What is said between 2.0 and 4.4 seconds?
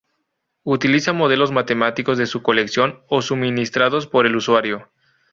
de su colección o suministrados por el